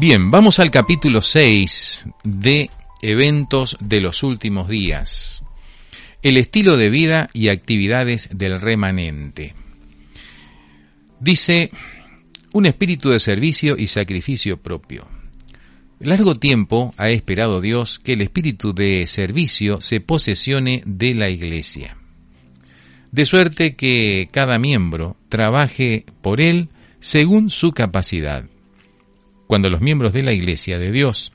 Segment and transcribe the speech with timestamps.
[0.00, 2.70] Bien, vamos al capítulo 6 de
[3.02, 5.42] Eventos de los últimos días.
[6.22, 9.56] El estilo de vida y actividades del remanente.
[11.18, 11.72] Dice,
[12.52, 15.08] un espíritu de servicio y sacrificio propio.
[15.98, 21.96] Largo tiempo ha esperado Dios que el espíritu de servicio se posesione de la iglesia.
[23.10, 26.68] De suerte que cada miembro trabaje por él
[27.00, 28.44] según su capacidad
[29.48, 31.32] cuando los miembros de la Iglesia de Dios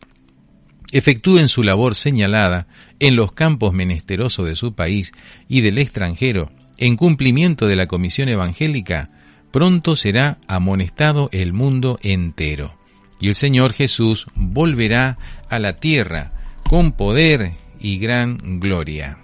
[0.94, 2.68] efectúen su labor señalada
[3.00, 5.12] en los campos menesterosos de su país
[5.50, 9.10] y del extranjero, en cumplimiento de la comisión evangélica,
[9.52, 12.78] pronto será amonestado el mundo entero.
[13.20, 15.18] Y el Señor Jesús volverá
[15.50, 16.34] a la tierra
[16.70, 19.23] con poder y gran gloria.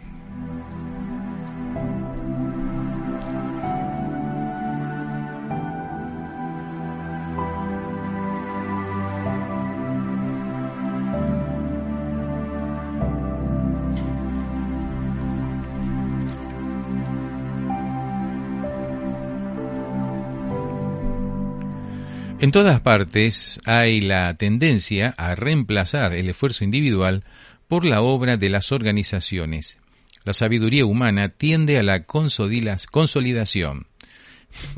[22.41, 27.25] En todas partes hay la tendencia a reemplazar el esfuerzo individual
[27.67, 29.77] por la obra de las organizaciones.
[30.23, 33.87] La sabiduría humana tiende a la consolidación,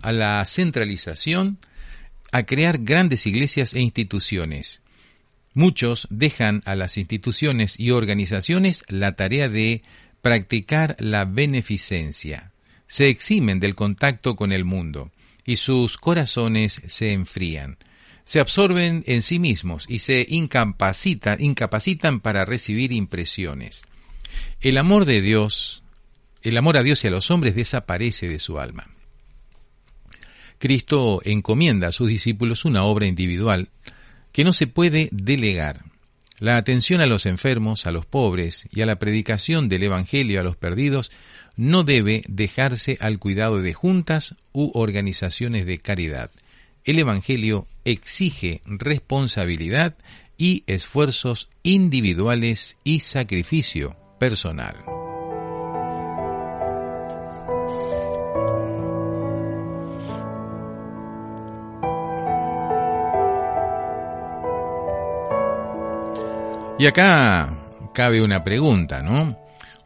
[0.02, 1.60] a la centralización,
[2.32, 4.82] a crear grandes iglesias e instituciones.
[5.54, 9.84] Muchos dejan a las instituciones y organizaciones la tarea de
[10.24, 12.54] practicar la beneficencia.
[12.88, 15.12] Se eximen del contacto con el mundo
[15.46, 17.78] y sus corazones se enfrían.
[18.24, 21.40] Se absorben en sí mismos y se incapacitan,
[22.22, 23.84] para recibir impresiones.
[24.62, 25.84] El amor de Dios,
[26.42, 28.88] el amor a Dios y a los hombres desaparece de su alma.
[30.60, 33.70] Cristo encomienda a sus discípulos una obra individual
[34.32, 35.91] que no se puede delegar.
[36.42, 40.44] La atención a los enfermos, a los pobres y a la predicación del Evangelio a
[40.44, 41.12] los perdidos
[41.56, 46.32] no debe dejarse al cuidado de juntas u organizaciones de caridad.
[46.84, 49.94] El Evangelio exige responsabilidad
[50.36, 54.78] y esfuerzos individuales y sacrificio personal.
[66.82, 67.54] Y acá
[67.94, 69.38] cabe una pregunta, ¿no?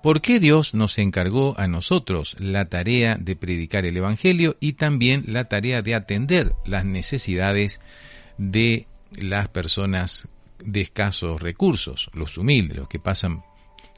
[0.02, 5.26] ¿Por qué Dios nos encargó a nosotros la tarea de predicar el Evangelio y también
[5.28, 7.82] la tarea de atender las necesidades
[8.38, 10.30] de las personas
[10.64, 13.44] de escasos recursos, los humildes, los que pasan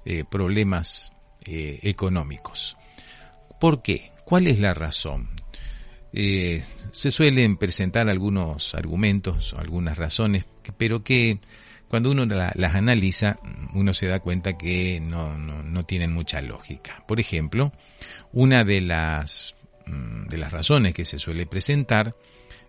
[0.03, 1.13] eh, problemas
[1.45, 2.77] eh, económicos?
[3.59, 4.11] ¿Por qué?
[4.25, 5.29] ¿Cuál es la razón?
[6.13, 10.47] Eh, se suelen presentar algunos argumentos, algunas razones,
[10.79, 11.39] pero que
[11.87, 13.39] cuando uno las analiza,
[13.73, 17.03] uno se da cuenta que no, no, tienen mucha lógica.
[17.07, 17.71] Por ejemplo,
[18.33, 19.55] una de las,
[19.85, 22.13] mm, de las razones que se suele presentar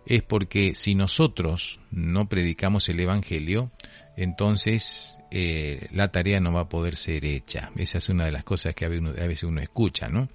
[0.05, 3.71] es porque si nosotros no predicamos el Evangelio,
[4.15, 7.71] entonces eh, la tarea no va a poder ser hecha.
[7.75, 10.29] Esa es una de las cosas que a veces uno escucha, ¿no?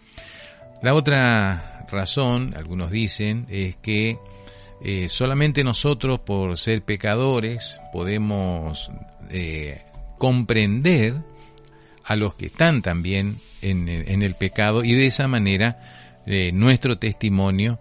[0.83, 4.19] La otra razón, algunos dicen, es que
[4.87, 8.91] eh, solamente nosotros, por ser pecadores, podemos
[9.31, 9.81] eh,
[10.19, 11.15] comprender
[12.05, 17.79] a los que están también en, el pecado y de esa manera eh, nuestro testimonio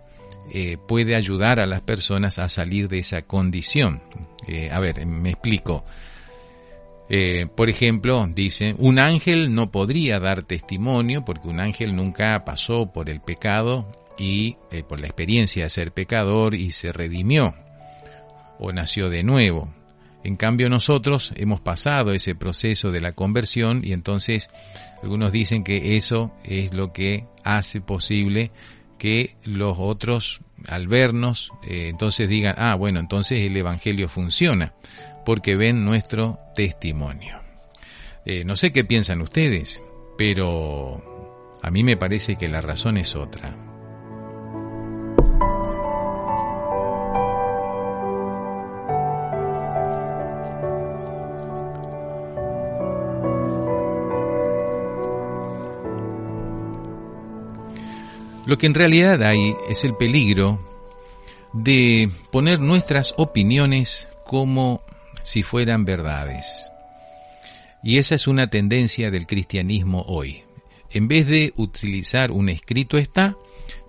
[0.88, 4.01] puede ayudar a las personas a salir de esa condición.
[4.72, 5.83] a ver, me explico.
[7.56, 13.10] por ejemplo, dice, un ángel no podría dar testimonio porque un ángel nunca pasó por
[13.10, 17.56] el pecado y eh, por la experiencia de ser pecador y se redimió
[18.60, 19.74] o nació de nuevo.
[20.24, 24.50] En cambio nosotros hemos pasado ese proceso de la conversión y entonces
[25.01, 28.51] algunos dicen que eso es lo que hace posible
[28.98, 34.74] que los otros al vernos eh, entonces digan, ah bueno, entonces el Evangelio funciona
[35.25, 37.42] porque ven nuestro testimonio.
[38.25, 39.81] Eh, no sé qué piensan ustedes,
[40.18, 41.04] pero
[41.63, 43.56] A mí me parece que la razón es otra.
[58.45, 60.60] Lo que en realidad hay es el peligro
[61.54, 64.81] de poner nuestras opiniones como
[65.22, 66.69] si fueran verdades.
[67.84, 70.44] Y esa es una tendencia del cristianismo hoy.
[70.90, 73.36] En vez de utilizar un escrito está,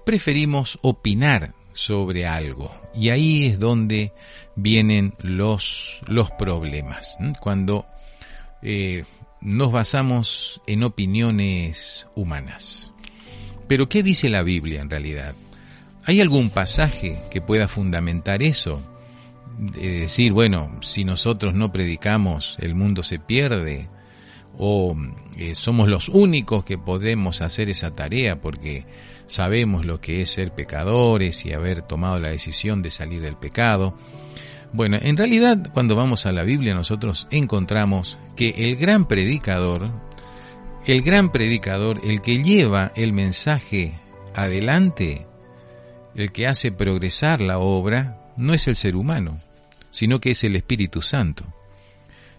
[0.06, 2.75] preferimos opinar sobre algo.
[2.95, 4.12] Y ahí es donde
[4.55, 7.19] vienen los, los problemas.
[7.41, 7.87] Cuando
[8.62, 9.05] eh,
[9.41, 12.94] nos basamos en opiniones humanas.
[13.69, 15.34] Pero ¿qué dice la Biblia en realidad?
[16.05, 18.82] ¿Hay algún pasaje que pueda fundamentar eso?
[19.58, 23.88] De decir, bueno, si nosotros no predicamos, el mundo se pierde,
[24.58, 24.96] o
[25.37, 28.87] eh, somos los únicos que podemos hacer esa tarea porque
[29.26, 33.96] sabemos lo que es ser pecadores y haber tomado la decisión de salir del pecado.
[34.72, 39.90] Bueno, en realidad cuando vamos a la Biblia nosotros encontramos que el gran predicador,
[40.87, 43.99] el gran predicador, el que lleva el mensaje
[44.35, 45.27] adelante,
[46.15, 49.39] el que hace progresar la obra, no es el ser humano,
[49.91, 51.47] sino que es el Espíritu Santo.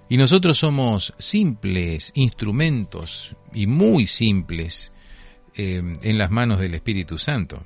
[0.10, 4.92] Y nosotros somos simples instrumentos y muy simples
[5.56, 7.66] eh, en las manos del Espíritu Santo,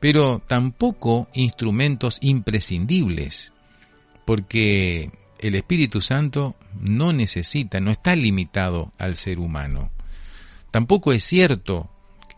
[0.00, 3.52] pero tampoco instrumentos imprescindibles,
[4.26, 9.90] porque el Espíritu Santo no necesita, no está limitado al ser humano.
[10.70, 11.90] Tampoco es cierto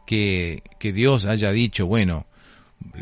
[0.07, 2.27] que, Dios haya dicho, bueno,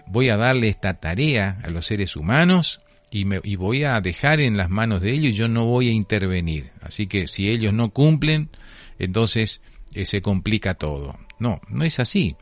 [0.06, 2.80] voy a darle esta tarea a los seres humanos
[3.10, 5.88] y, me, y voy a dejar en las manos de ellos y yo no voy
[5.88, 6.70] a intervenir.
[6.82, 8.50] Así que si ellos no cumplen,
[8.98, 9.60] entonces
[9.94, 11.18] eh, se complica todo.
[11.38, 12.36] No, no es así.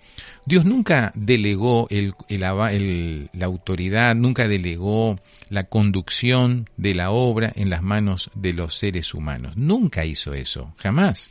[0.44, 5.20] Dios nunca delegó el, el, la autoridad, nunca delegó
[5.50, 9.56] la conducción de la obra en las manos de los seres humanos.
[9.56, 11.30] Nunca hizo eso, jamás.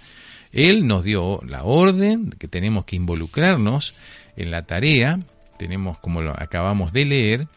[0.52, 3.94] Él nos dio la orden que tenemos que involucrarnos
[4.36, 5.20] en la tarea,
[5.58, 7.48] tenemos como lo acabamos de leer,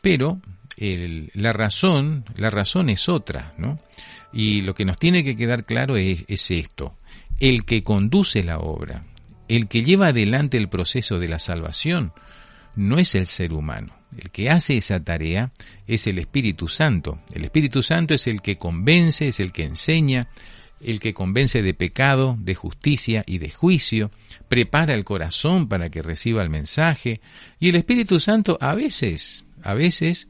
[0.00, 0.40] pero
[0.76, 3.80] la razón, la razón es otra, ¿no?
[4.32, 6.96] Y lo que nos tiene que quedar claro es, es esto.
[7.38, 9.04] El que conduce la obra,
[9.48, 12.12] el que lleva adelante el proceso de la salvación,
[12.74, 13.94] no es el ser humano.
[14.16, 15.50] El que hace esa tarea
[15.86, 17.20] es el Espíritu Santo.
[17.32, 20.28] El Espíritu Santo es el que convence, es el que enseña,
[20.80, 24.10] el que convence de pecado, de justicia y de juicio,
[24.48, 27.20] prepara el corazón para que reciba el mensaje,
[27.58, 30.28] y el Espíritu Santo a veces, a veces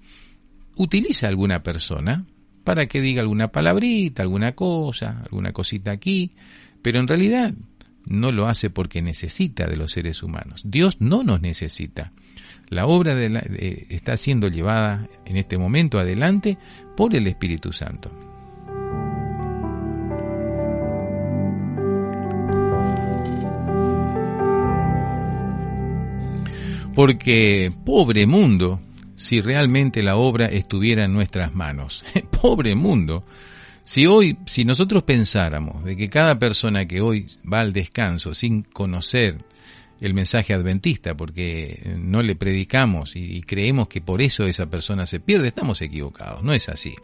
[0.77, 2.27] utiliza alguna persona
[2.65, 6.33] para que diga alguna palabrita, alguna cosa, alguna cosita aquí,
[6.83, 7.55] pero en realidad
[8.05, 10.63] no lo hace porque necesita de los seres humanos.
[10.65, 12.13] Dios no nos necesita.
[12.69, 16.59] La obra de está siendo llevada en este momento adelante
[16.97, 18.11] por el Espíritu Santo.
[26.97, 28.81] Porque pobre mundo
[29.17, 32.03] si realmente la obra estuviera en nuestras manos.
[32.41, 33.23] Pobre mundo.
[33.85, 38.63] Si hoy, si nosotros pensáramos de que cada persona que hoy va al descanso sin
[38.63, 39.37] conocer
[40.01, 45.21] el mensaje adventista, porque no le predicamos y, creemos que por eso esa persona se
[45.21, 46.95] pierde, estamos equivocados, no es así.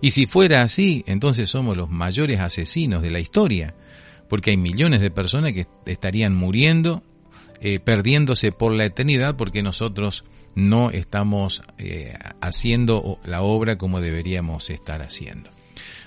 [0.00, 3.74] Y si fuera así, entonces somos los mayores asesinos de la historia,
[4.28, 7.02] porque hay millones de personas que estarían muriendo,
[7.66, 10.22] eh, perdiéndose por la eternidad, porque nosotros
[10.54, 15.48] no estamos eh, haciendo la obra como deberíamos estar haciendo.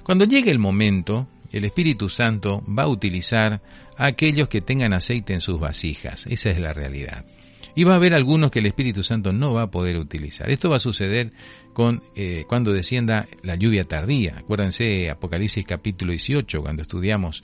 [0.03, 3.63] Cuando llegue el momento, el Espíritu Santo va a utilizar
[3.97, 6.27] a aquellos que tengan aceite en sus vasijas.
[6.27, 7.25] Esa es la realidad.
[7.73, 10.51] Y va a haber algunos que el Espíritu Santo no va a poder utilizar.
[10.51, 11.31] Esto va a suceder
[11.73, 14.37] con, eh, cuando descienda la lluvia tardía.
[14.37, 17.41] Acuérdense Apocalipsis capítulo 18, cuando estudiamos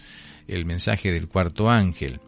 [0.48, 2.20] el mensaje del cuarto ángel.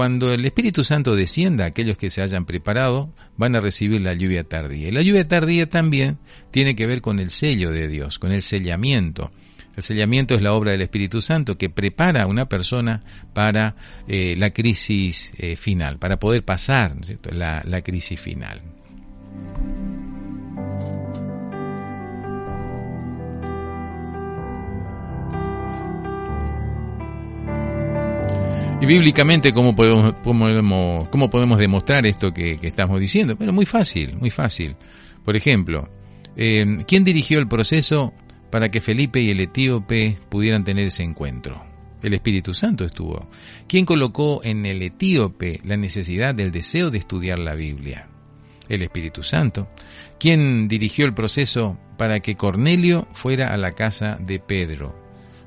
[0.00, 4.44] Cuando el Espíritu Santo descienda, aquellos que se hayan preparado van a recibir la lluvia
[4.44, 4.88] tardía.
[4.88, 6.16] Y la lluvia tardía también
[6.50, 9.30] tiene que ver con el sello de Dios, con el sellamiento.
[9.76, 13.02] El sellamiento es la obra del Espíritu Santo que prepara a una persona
[13.34, 13.76] para
[14.08, 16.96] eh, la crisis eh, final, para poder pasar
[17.30, 18.62] la, la crisis final.
[28.80, 30.14] Y bíblicamente, ¿cómo podemos,
[31.10, 33.36] cómo podemos, demostrar esto que, estamos diciendo?
[33.36, 34.74] Bueno, muy fácil, muy fácil.
[35.22, 35.90] Por ejemplo,
[36.34, 38.14] eh, ¿quién dirigió el proceso
[38.50, 41.62] para que Felipe y el etíope pudieran tener ese encuentro?
[42.02, 43.28] El Espíritu Santo estuvo.
[43.68, 48.08] ¿Quién colocó en el etíope la necesidad del deseo de estudiar la Biblia?
[48.66, 49.68] El Espíritu Santo.
[50.18, 54.99] ¿Quién dirigió el proceso para que Cornelio fuera a la casa de Pedro?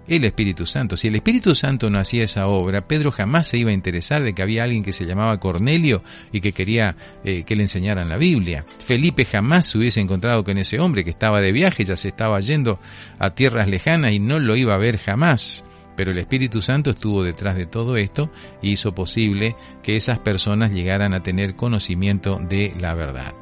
[0.08, 0.98] El Espíritu Santo.
[0.98, 4.34] Si el Espíritu Santo no hacía esa obra, Pedro jamás se iba a interesar de
[4.34, 8.18] que había alguien que se llamaba Cornelio y que quería eh, que le enseñaran la
[8.18, 8.66] Biblia.
[8.86, 12.40] Felipe jamás se hubiese encontrado con ese hombre que estaba de viaje, ya se estaba
[12.42, 12.80] yendo
[13.18, 15.64] a tierras lejanas y no lo iba a ver jamás.
[15.96, 18.30] Pero el Espíritu Santo estuvo detrás de todo esto
[18.62, 23.34] y hizo posible que esas personas llegaran a tener conocimiento de la verdad.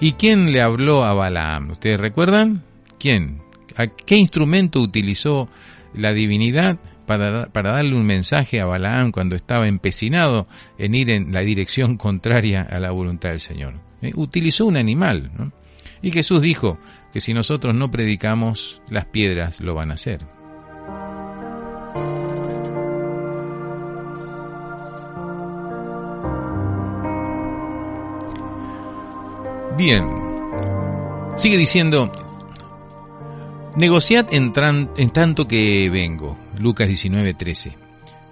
[0.00, 1.70] ¿Y quién le habló a Balaam?
[1.70, 2.64] ¿Ustedes recuerdan?
[2.98, 3.42] ¿Quién?
[3.76, 5.48] ¿A qué instrumento utilizó
[5.94, 10.46] la divinidad para, para, darle un mensaje a Balaam cuando estaba empecinado
[10.78, 13.74] en ir en la dirección contraria a la voluntad del Señor?
[14.02, 14.12] ¿Eh?
[14.14, 15.30] Utilizó un animal.
[16.02, 16.78] Y Jesús dijo
[17.12, 20.26] que si nosotros no predicamos, las piedras lo van a hacer.
[29.76, 30.04] Bien,
[31.36, 32.12] sigue diciendo,
[33.76, 34.52] negociad en,
[34.96, 37.72] en tanto que vengo, Lucas 19:13.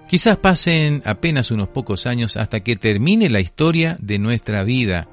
[0.08, 5.08] Quizás pasen apenas unos pocos años hasta que termine la historia de nuestra vida,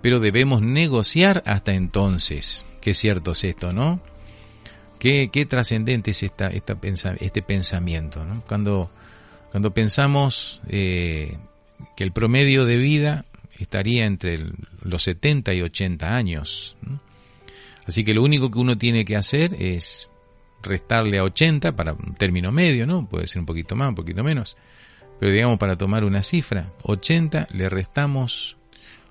[0.00, 2.64] pero debemos negociar hasta entonces.
[2.80, 4.00] Qué cierto es esto, ¿no?
[4.98, 8.24] Qué, trascendente es esta, este pensamiento.
[8.24, 8.42] ¿no?
[8.46, 8.90] Cuando,
[9.50, 11.38] cuando pensamos eh,
[11.96, 13.24] que el promedio de vida
[13.58, 14.38] estaría entre
[14.82, 16.76] los 70 y 80 años.
[17.90, 20.08] Así que lo único que uno tiene que hacer es
[20.62, 23.08] restarle a 80 para un término medio, ¿no?
[23.08, 24.56] Puede ser un poquito más, un poquito menos.
[25.18, 28.56] Pero digamos para tomar una cifra, 80 le restamos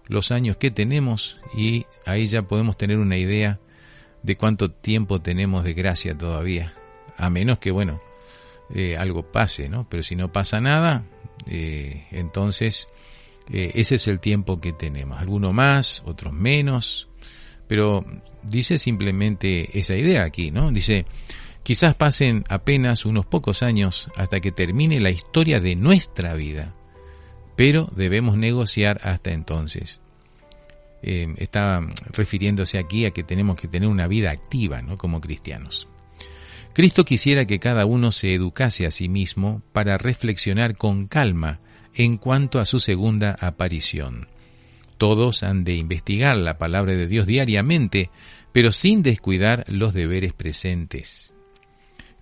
[0.07, 3.59] los años que tenemos y ahí ya podemos tener una idea
[4.23, 6.73] de cuánto tiempo tenemos de gracia todavía.
[7.17, 7.99] A menos que, bueno,
[8.73, 9.89] eh, algo pase, ¿no?
[9.89, 11.03] Pero si no pasa nada,
[11.47, 12.87] eh, entonces
[13.51, 15.19] eh, ese es el tiempo que tenemos.
[15.19, 17.08] Algunos más, otros menos,
[17.69, 18.03] pero
[18.41, 20.71] dice simplemente esa idea aquí, ¿no?
[20.71, 21.05] Dice,
[21.61, 26.73] quizás pasen apenas unos pocos años hasta que termine la historia de nuestra vida,
[27.55, 30.01] pero debemos negociar hasta entonces.
[31.03, 34.97] Eh, está refiriéndose aquí a que tenemos que tener una vida activa, ¿no?
[34.97, 35.87] Como cristianos.
[36.73, 41.59] Cristo quisiera que cada uno se educase a sí mismo para reflexionar con calma
[41.93, 44.27] en cuanto a su segunda aparición.
[44.99, 48.11] Todos han de investigar la palabra de Dios diariamente,
[48.51, 51.33] pero sin descuidar los deberes presentes.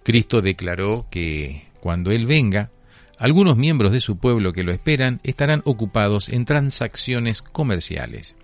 [0.04, 2.70] Cristo declaró que cuando Él venga,
[3.18, 8.36] algunos miembros de su pueblo que lo esperan estarán ocupados en transacciones comerciales.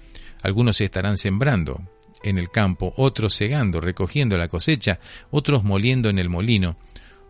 [0.42, 1.88] Algunos estarán sembrando
[2.24, 5.00] en el campo, otros segando, recogiendo la cosecha,
[5.30, 6.75] otros moliendo en el molino,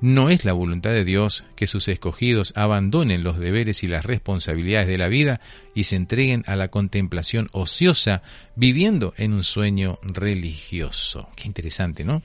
[0.04, 4.90] no es la voluntad de Dios que sus escogidos abandonen los deberes y las responsabilidades
[4.90, 5.40] de la vida
[5.74, 8.22] y se entreguen a la contemplación ociosa,
[8.58, 11.30] viviendo en un sueño religioso.
[11.38, 12.22] Qué interesante, ¿no?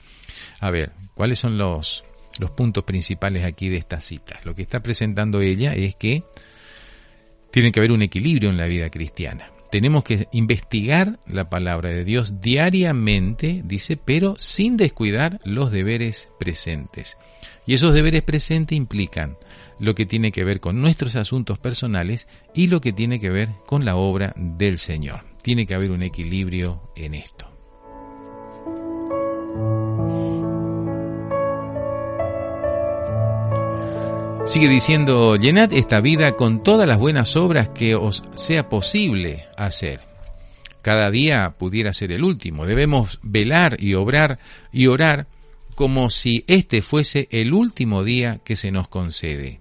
[0.58, 2.04] A ver, ¿cuáles son los,
[2.40, 4.40] los puntos principales aquí de esta cita?
[4.42, 6.24] Lo que está presentando ella es que
[7.52, 9.52] tiene que haber un equilibrio en la vida cristiana.
[9.70, 17.18] Tenemos que investigar la palabra de Dios diariamente, dice, pero sin descuidar los deberes presentes.
[17.66, 19.36] Y esos deberes presentes implican
[19.78, 23.50] lo que tiene que ver con nuestros asuntos personales y lo que tiene que ver
[23.66, 25.24] con la obra del Señor.
[25.42, 27.57] Tiene que haber un equilibrio en esto.
[34.48, 40.00] Sigue diciendo, llenad esta vida con todas las buenas obras que os sea posible hacer.
[40.80, 42.64] Cada día pudiera ser el último.
[42.64, 44.38] Debemos velar y obrar
[44.72, 45.26] y orar
[45.74, 49.60] como si este fuese el último día que se nos concede.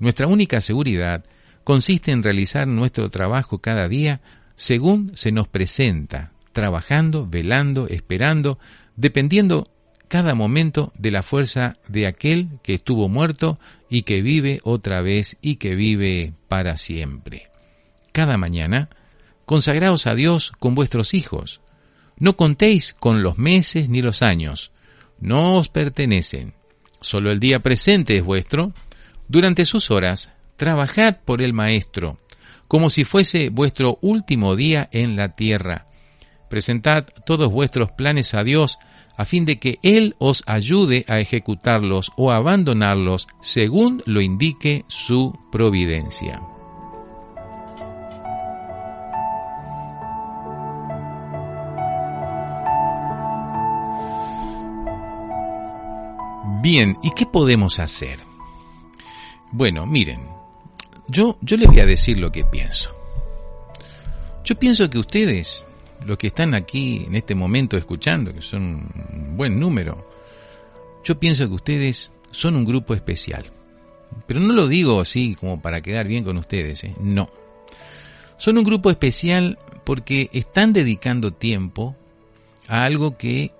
[0.00, 1.26] Nuestra única seguridad
[1.62, 4.22] consiste en realizar nuestro trabajo cada día
[4.54, 8.58] según se nos presenta, trabajando, velando, esperando,
[8.96, 9.68] dependiendo
[10.12, 15.38] cada momento de la fuerza de aquel que estuvo muerto y que vive otra vez
[15.40, 17.48] y que vive para siempre.
[18.12, 18.90] Cada mañana,
[19.46, 21.62] consagraos a Dios con vuestros hijos.
[22.18, 24.70] No contéis con los meses ni los años,
[25.18, 26.52] no os pertenecen.
[27.00, 28.74] Solo el día presente es vuestro.
[29.28, 32.18] Durante sus horas, trabajad por el Maestro,
[32.68, 35.86] como si fuese vuestro último día en la tierra.
[36.50, 38.76] Presentad todos vuestros planes a Dios,
[39.16, 45.38] a fin de que Él os ayude a ejecutarlos o abandonarlos según lo indique su
[45.50, 46.40] providencia.
[56.62, 58.20] Bien, ¿y qué podemos hacer?
[59.50, 60.28] Bueno, miren,
[61.08, 62.94] yo, yo les voy a decir lo que pienso.
[64.44, 65.66] Yo pienso que ustedes,
[66.06, 70.08] los que están aquí en este momento escuchando, que son un buen número,
[71.04, 73.44] yo pienso que ustedes son un grupo especial.
[74.26, 76.94] Pero no lo digo así como para quedar bien con ustedes, ¿eh?
[77.00, 77.30] no.
[78.36, 81.96] Son un grupo especial porque están dedicando tiempo
[82.68, 83.52] a algo que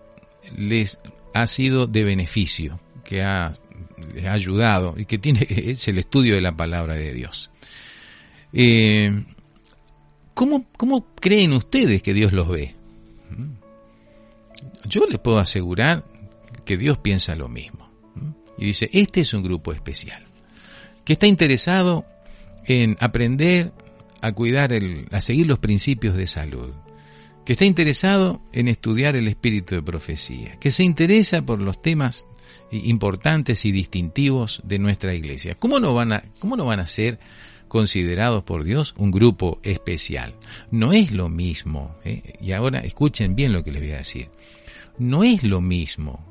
[0.56, 0.98] les
[1.34, 3.52] ha sido de beneficio, que ha,
[4.14, 7.50] les ha ayudado y que tiene, es el estudio de la palabra de Dios.
[8.52, 9.24] Eh,
[10.34, 12.74] ¿cómo, ¿Cómo creen ustedes que Dios los ve?
[14.84, 16.04] Yo les puedo asegurar
[16.64, 17.90] que Dios piensa lo mismo.
[18.58, 20.24] Y dice, este es un grupo especial,
[21.04, 22.04] que está interesado
[22.64, 23.72] en aprender
[24.20, 26.70] a cuidar, el, a seguir los principios de salud,
[27.44, 32.26] que está interesado en estudiar el espíritu de profecía, que se interesa por los temas
[32.70, 35.56] importantes y distintivos de nuestra iglesia.
[35.56, 37.18] ¿Cómo no van a, cómo no van a ser
[37.72, 40.34] considerados por Dios un grupo especial?
[40.70, 42.34] No es lo mismo, ¿eh?
[42.38, 44.28] y ahora escuchen bien lo que les voy a decir,
[44.98, 46.22] no es lo mismo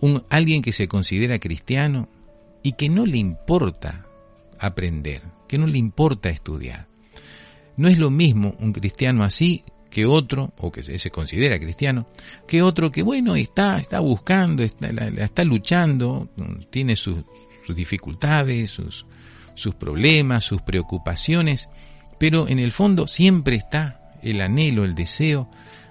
[0.00, 2.08] un, alguien que se considera cristiano
[2.62, 4.06] y que no le importa
[4.58, 6.86] aprender, que no le importa estudiar.
[7.76, 12.08] No es lo mismo un cristiano así que otro, o que se considera cristiano,
[12.48, 16.30] que otro que, bueno, está, está buscando, está, está luchando,
[16.70, 17.18] tiene sus,
[17.68, 19.04] dificultades, sus,
[19.54, 21.70] sus problemas, sus preocupaciones,
[22.18, 25.48] pero en el fondo siempre está el anhelo, el deseo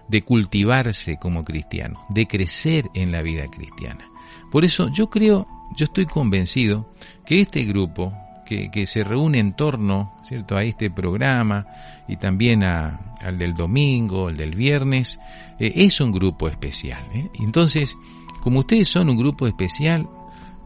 [0.08, 4.10] de cultivarse como cristiano, de crecer en la vida cristiana.
[4.52, 6.94] Por eso yo creo, yo estoy convencido
[7.26, 8.14] que este grupo
[8.46, 10.56] que, se reúne en torno ¿cierto?
[10.56, 11.66] a este programa
[12.08, 15.20] y también al del domingo, el del viernes,
[15.60, 17.04] eh, es un grupo especial.
[17.14, 17.30] ¿eh?
[17.40, 17.98] Entonces,
[18.42, 20.08] como ustedes son un grupo especial,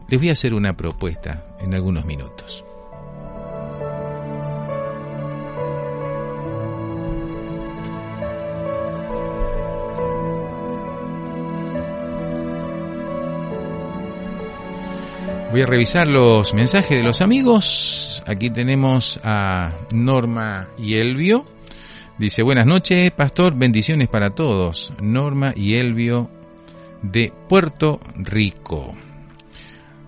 [0.08, 2.64] les voy a hacer una propuesta en algunos minutos.
[15.50, 18.22] Voy a revisar los mensajes de los amigos.
[18.26, 21.46] Aquí tenemos a Norma y Elvio.
[22.18, 24.92] Dice, buenas noches, pastor, bendiciones para todos.
[25.00, 26.30] Norma y Elvio
[27.00, 28.94] de Puerto Rico.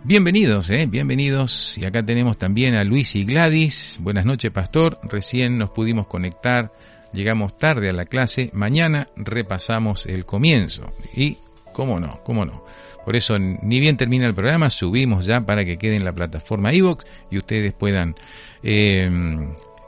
[0.05, 1.79] Bienvenidos, eh, bienvenidos.
[1.79, 3.99] Y acá tenemos también a Luis y Gladys.
[4.03, 4.99] Buenas noches, pastor.
[5.05, 6.71] Recién nos pudimos conectar.
[7.15, 8.51] Llegamos tarde a la clase.
[8.53, 10.93] Mañana repasamos el comienzo.
[11.17, 11.39] Y,
[11.81, 12.63] cómo no, cómo no.
[13.07, 16.75] Por eso, ni bien termina el programa, subimos ya para que quede en la plataforma
[16.75, 18.17] iVoox y ustedes puedan...
[18.63, 19.09] Eh,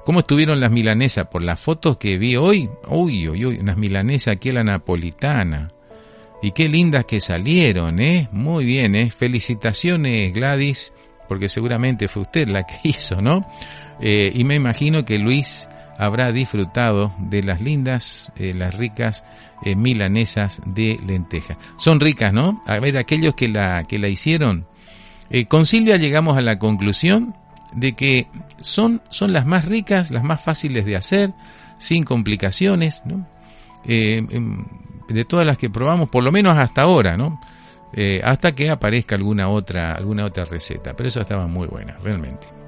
[0.07, 1.27] ¿Cómo estuvieron las milanesas?
[1.27, 5.71] Por las fotos que vi hoy, uy, uy, uy, unas milanesas aquí a la napolitana.
[6.41, 8.31] Y qué lindas que salieron, ¿eh?
[8.33, 9.11] Muy bien, ¿eh?
[9.11, 10.95] Felicitaciones, Gladys,
[11.29, 13.47] porque seguramente fue usted la que hizo, ¿no?
[14.01, 19.25] Eh, y me imagino que Luis habrá disfrutado de las lindas, eh, las ricas
[19.65, 21.59] eh, milanesas de lenteja.
[21.79, 22.61] Son ricas, ¿no?
[22.67, 24.67] A ver, aquellos que la, que la hicieron.
[25.31, 27.35] Eh, con Silvia llegamos a la conclusión
[27.75, 28.27] de que
[28.59, 31.33] son, son las más ricas, las más fáciles de hacer,
[31.79, 33.27] sin complicaciones, ¿no?
[33.85, 34.67] Em,
[35.09, 37.41] de todas las que probamos, por lo menos hasta ahora, ¿no?
[38.25, 40.95] hasta que aparezca alguna otra, alguna otra receta.
[40.97, 42.62] Pero eso estaba muy buena, realmente.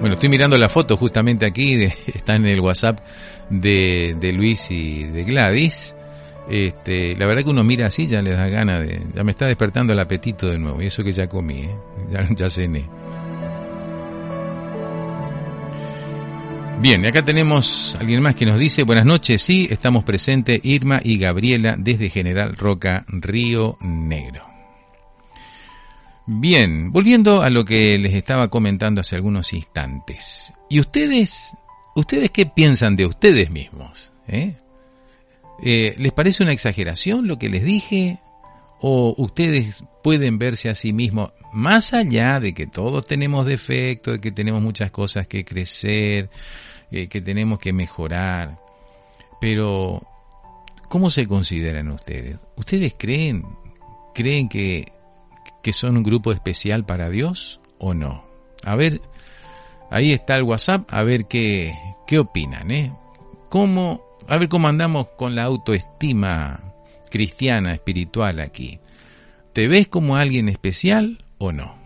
[0.00, 1.74] Bueno, estoy mirando la foto justamente aquí,
[2.06, 3.00] está en el WhatsApp
[3.50, 5.94] de, de, Luis y de Gladys.
[6.48, 9.00] Este, la verdad que uno mira así ya le da gana de...
[9.14, 11.76] Ya me está despertando el apetito de nuevo, y eso que ya comí, ¿eh?
[12.10, 12.88] ya, ya cené.
[16.80, 21.18] Bien, acá tenemos alguien más que nos dice, buenas noches, sí, estamos presentes Irma y
[21.18, 24.49] Gabriela desde General Roca, Río Negro.
[26.32, 30.52] Bien, volviendo a lo que les estaba comentando hace algunos instantes.
[30.68, 31.56] ¿Y ustedes,
[31.96, 34.12] ustedes qué piensan de ustedes mismos?
[34.28, 34.54] Eh?
[35.60, 38.20] Eh, les parece una exageración lo que les dije?
[38.80, 44.20] ¿O ustedes pueden verse a sí mismos, más allá de que todos tenemos defectos, de
[44.20, 46.30] que tenemos muchas cosas que crecer,
[46.92, 48.56] eh, que tenemos que mejorar?
[49.40, 50.06] Pero,
[50.88, 52.38] ¿cómo se consideran ustedes?
[52.54, 53.44] ¿Ustedes creen,
[54.14, 54.99] creen que
[55.62, 58.24] que son un grupo especial para Dios o no?
[58.64, 59.00] A ver,
[59.90, 61.74] ahí está el WhatsApp, a ver qué,
[62.06, 62.92] qué opinan, ¿eh?
[63.48, 66.70] ¿Cómo, a ver cómo andamos con la autoestima
[67.10, 68.78] cristiana, espiritual aquí.
[69.52, 71.78] ¿Te ves como alguien especial o no?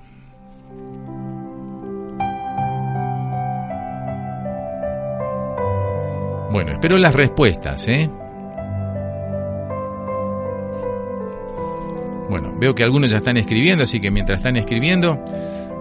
[6.52, 8.08] Bueno, espero las respuestas, ¿eh?
[12.28, 15.22] Bueno, veo que algunos ya están escribiendo, así que mientras están escribiendo,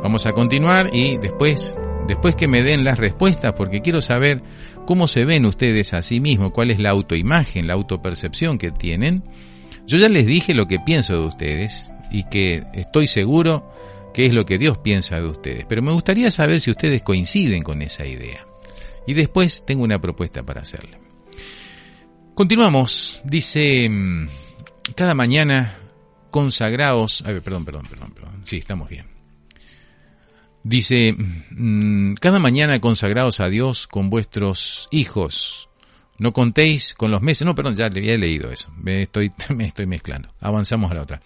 [0.01, 1.77] vamos a continuar y después,
[2.07, 4.43] después que me den las respuestas, porque quiero saber
[4.85, 9.23] cómo se ven ustedes a sí mismos, cuál es la autoimagen, la autopercepción que tienen.
[9.87, 13.69] Yo ya les dije lo que pienso de ustedes y que estoy seguro
[14.13, 17.63] que es lo que Dios piensa de ustedes, pero me gustaría saber si ustedes coinciden
[17.63, 18.45] con esa idea.
[19.07, 20.99] Y después tengo una propuesta para hacerle.
[22.35, 24.27] Continuamos, dice, mm,
[24.95, 25.77] cada mañana
[26.33, 29.05] consagraos, a ver, perdón, perdón, perdón, perdón, sí, estamos bien.
[30.63, 35.69] Dice, mm, cada mañana consagraos a Dios con vuestros hijos.
[36.17, 37.45] No contéis con los meses.
[37.45, 38.71] No, perdón, ya había leído eso.
[38.75, 40.33] Me estoy, me estoy mezclando.
[40.39, 41.21] Avanzamos a la otra.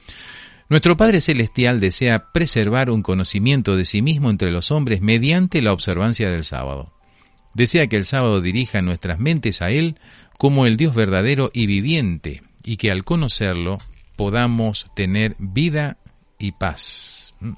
[0.68, 5.72] Nuestro Padre Celestial desea preservar un conocimiento de sí mismo entre los hombres mediante la
[5.72, 6.92] observancia del sábado.
[7.54, 9.98] Desea que el sábado dirija nuestras mentes a Él
[10.38, 13.78] como el Dios verdadero y viviente, y que al conocerlo
[14.18, 15.98] podamos tener vida
[16.38, 17.34] y paz.
[17.40, 17.54] Mm.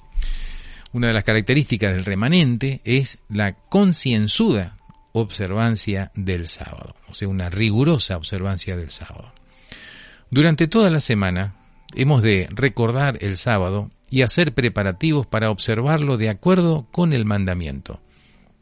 [0.91, 4.77] Una de las características del remanente es la concienzuda
[5.13, 9.33] observancia del sábado, o sea, una rigurosa observancia del sábado.
[10.29, 11.55] Durante toda la semana
[11.95, 17.99] hemos de recordar el sábado y hacer preparativos para observarlo de acuerdo con el mandamiento.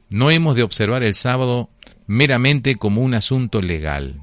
[0.09, 1.69] No hemos de observar el sábado
[2.05, 4.21] meramente como un asunto legal.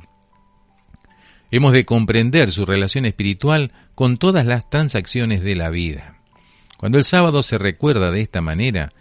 [1.51, 6.19] Hemos de comprender su relación espiritual con todas las transacciones de la vida.
[6.77, 8.93] Cuando el sábado se recuerda de esta manera,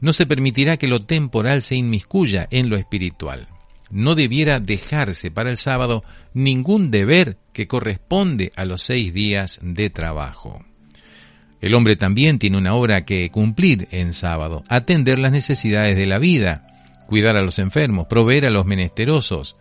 [0.00, 3.48] no se permitirá que lo temporal se inmiscuya en lo espiritual.
[3.90, 9.90] No debiera dejarse para el sábado ningún deber que corresponde a los seis días de
[9.90, 10.64] trabajo.
[11.60, 16.18] El hombre también tiene una obra que cumplir en sábado, atender las necesidades de la
[16.18, 16.66] vida,
[17.08, 19.56] cuidar a los enfermos, proveer a los menesterosos.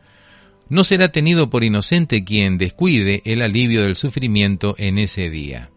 [0.69, 5.69] No será tenido por inocente quien descuide el alivio del sufrimiento en ese día.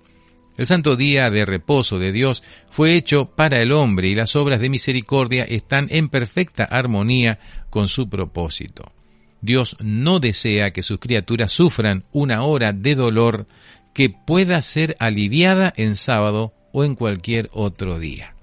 [0.57, 4.61] El santo día de reposo de Dios fue hecho para el hombre y las obras
[4.61, 7.39] de misericordia están en perfecta armonía
[7.71, 8.93] con su propósito.
[9.41, 13.47] Dios no desea que sus criaturas sufran una hora de dolor
[13.95, 18.35] que pueda ser aliviada en sábado o en cualquier otro día.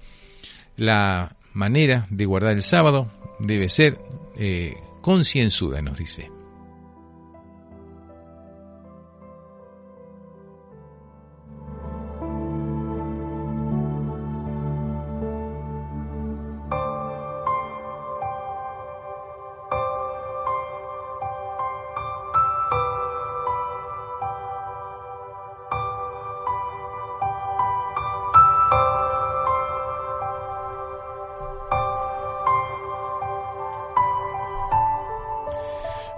[0.76, 3.98] La manera de guardar el sábado debe ser
[4.38, 6.37] eh, concienzuda, nos dice.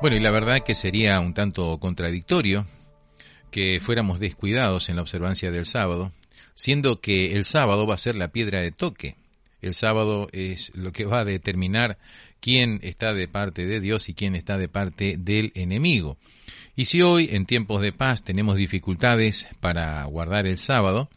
[0.00, 2.66] Bueno, y la verdad que sería un tanto contradictorio
[3.50, 6.12] que fuéramos descuidados en la observancia del sábado,
[6.54, 9.16] siendo que el sábado va a ser la piedra de toque.
[9.60, 11.98] El sábado es lo que va a determinar
[12.40, 16.16] quién está de parte de Dios y quién está de parte del enemigo.
[16.76, 21.10] Y si hoy, en tiempos de paz, tenemos dificultades para guardar el sábado,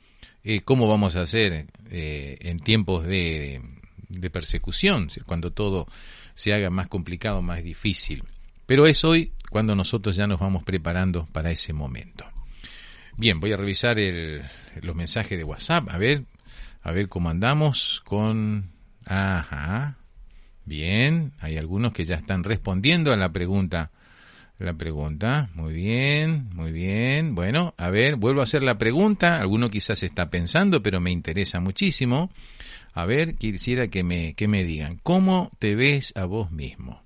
[0.43, 3.61] eh, ¿cómo vamos a hacer eh, en tiempos de,
[4.09, 5.87] de persecución, cuando todo
[6.33, 8.25] se haga más complicado, más difícil?
[8.65, 12.25] Pero es hoy cuando nosotros ya nos vamos preparando para ese momento.
[13.15, 13.97] Bien, voy a revisar
[14.81, 16.23] los mensajes de WhatsApp, a ver,
[16.81, 18.71] a ver cómo andamos con...
[19.05, 19.97] Ajá,
[20.65, 23.91] bien, hay algunos que ya están respondiendo a la pregunta.
[24.59, 27.35] La pregunta, muy bien, muy bien.
[27.35, 29.39] Bueno, a ver, vuelvo a hacer la pregunta.
[29.39, 32.31] Alguno quizás está pensando, pero me interesa muchísimo.
[32.93, 37.03] A ver, quisiera que me, que me digan, ¿cómo te ves a vos mismo?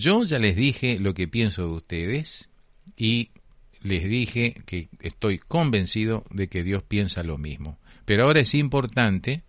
[0.00, 2.48] Yo ya les dije lo que pienso de ustedes
[2.96, 3.32] y
[3.82, 7.78] les dije que estoy convencido de que Dios piensa lo mismo.
[8.06, 9.42] Pero ahora es importante,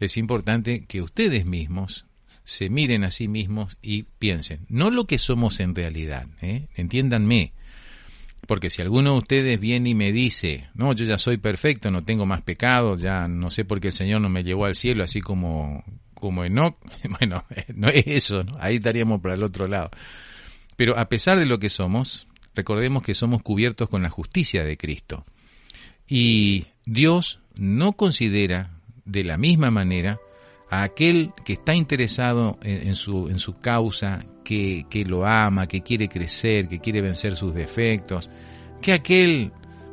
[0.00, 2.04] es importante que ustedes mismos
[2.42, 6.66] se miren a sí mismos y piensen, no lo que somos en realidad, ¿eh?
[6.74, 7.52] entiéndanme,
[8.48, 12.02] porque si alguno de ustedes viene y me dice, no, yo ya soy perfecto, no
[12.02, 15.04] tengo más pecado, ya no sé por qué el Señor no me llevó al cielo,
[15.04, 15.84] así como
[16.22, 16.76] como Enoch,
[17.18, 19.90] bueno, no es eso, ahí estaríamos para el otro lado.
[20.76, 24.76] Pero a pesar de lo que somos, recordemos que somos cubiertos con la justicia de
[24.76, 25.26] Cristo.
[26.06, 28.70] Y Dios no considera
[29.04, 30.20] de la misma manera
[30.70, 35.82] a aquel que está interesado en, su, en su causa, que, que lo ama, que
[35.82, 38.30] quiere crecer, que quiere vencer sus defectos,
[38.80, 39.52] que aquel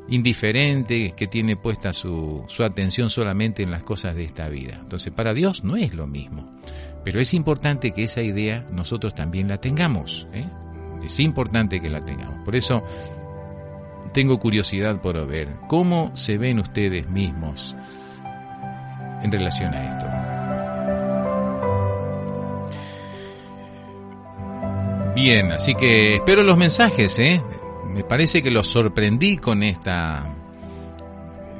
[0.09, 4.77] indiferente, que tiene puesta su, su atención solamente en las cosas de esta vida.
[4.81, 6.51] Entonces, para Dios no es lo mismo.
[7.03, 10.27] Pero es importante que esa idea nosotros también la tengamos.
[10.33, 10.45] ¿eh?
[11.03, 12.43] Es importante que la tengamos.
[12.43, 12.83] Por eso,
[14.13, 15.49] tengo curiosidad por ver.
[15.67, 17.75] ¿Cómo se ven ustedes mismos
[19.21, 20.05] en relación a esto?
[25.15, 27.41] Bien, así que espero los mensajes, ¿eh?
[27.93, 30.35] Me parece que los sorprendí con esta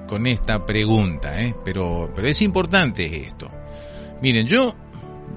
[0.08, 1.56] con esta pregunta, ¿eh?
[1.64, 3.48] pero, pero es importante esto.
[4.24, 4.74] Miren, yo,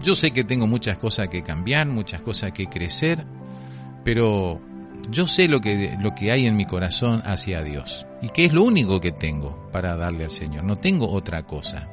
[0.03, 3.23] yo sé que tengo muchas cosas que cambiar, muchas cosas que crecer,
[4.03, 4.59] pero
[5.11, 8.53] yo sé lo que, lo que hay en mi corazón hacia Dios y que es
[8.55, 10.65] lo único que tengo para darle al Señor.
[10.65, 11.89] No tengo otra cosa.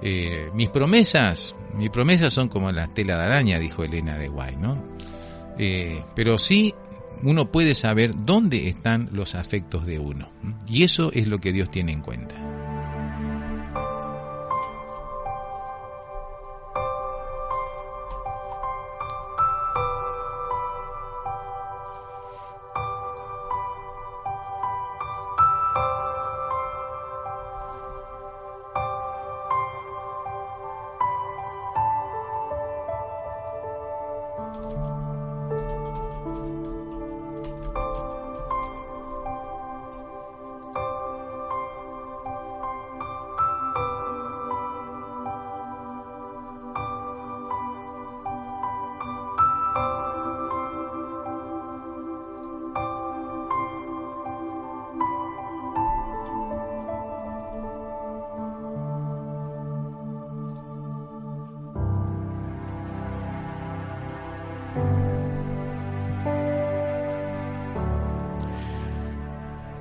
[0.00, 4.56] Eh, mis promesas, mis promesas son como la tela de araña, dijo Elena de Guay,
[4.56, 4.76] ¿no?
[5.58, 6.74] Eh, pero sí
[7.22, 10.30] uno puede saber dónde están los afectos de uno.
[10.68, 12.41] Y eso es lo que Dios tiene en cuenta.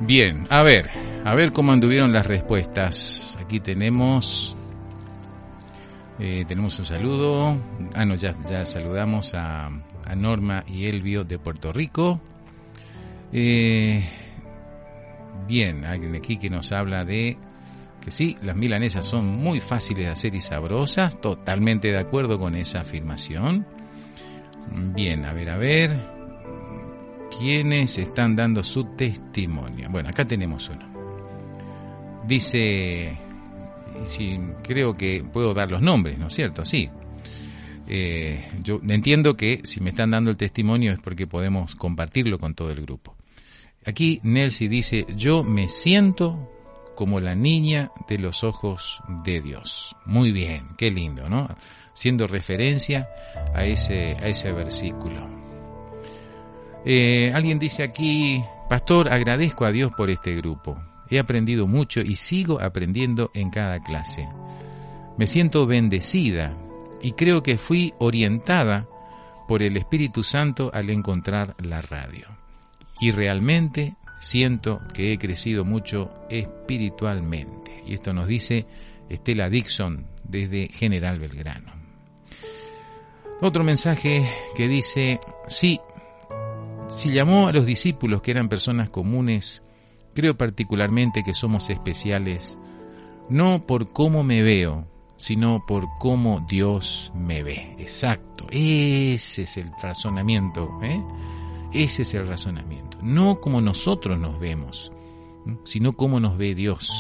[0.04, 0.90] Bien, a ver,
[1.24, 3.38] a ver cómo anduvieron las respuestas.
[3.40, 4.56] Aquí tenemos,
[6.18, 7.62] eh, tenemos un saludo.
[7.94, 9.70] Ah, no, ya, ya saludamos a,
[10.18, 12.20] Norma y Elvio de Puerto Rico.
[13.32, 14.04] Eh,
[15.48, 17.38] bien, alguien aquí que nos habla de
[18.04, 21.22] que sí, las milanesas son muy fáciles de hacer y sabrosas.
[21.22, 23.68] Totalmente de acuerdo con esa afirmación.
[24.96, 26.21] Bien, a ver, a ver
[27.42, 29.90] quienes están dando su testimonio.
[29.90, 30.88] Bueno, acá tenemos uno.
[32.28, 33.18] Dice,
[34.06, 36.64] si, creo que puedo dar los nombres, ¿no es cierto?
[36.64, 36.88] Sí.
[37.88, 42.54] Eh, yo entiendo que si me están dando el testimonio es porque podemos compartirlo con
[42.54, 43.16] todo el grupo.
[43.86, 46.48] Aquí Nelsi dice, yo me siento
[46.96, 49.96] como la niña de los ojos de Dios.
[50.06, 51.48] Muy bien, qué lindo, ¿no?
[51.94, 53.10] Siendo referencia
[53.56, 55.41] a ese, a ese versículo.
[56.86, 60.78] Eh, alguien dice aquí, pastor, agradezco a Dios por este grupo.
[61.10, 64.28] He aprendido mucho y sigo aprendiendo en cada clase.
[65.18, 66.58] Me siento bendecida
[67.02, 68.88] y creo que fui orientada
[69.48, 72.28] por el Espíritu Santo al encontrar la radio.
[73.00, 77.84] Y realmente siento que he crecido mucho espiritualmente.
[77.86, 78.66] Y esto nos dice
[79.10, 81.74] Estela Dixon desde General Belgrano.
[83.42, 85.80] Otro mensaje que dice, sí,
[86.96, 89.64] si llamó a los discípulos que eran personas comunes,
[90.14, 92.58] creo particularmente que somos especiales,
[93.30, 97.76] no por cómo me veo, sino por cómo Dios me ve.
[97.80, 101.02] Exacto, ese es el razonamiento, ¿eh?
[101.72, 102.98] ese es el razonamiento.
[103.02, 104.92] No como nosotros nos vemos,
[105.64, 106.92] sino cómo nos ve Dios.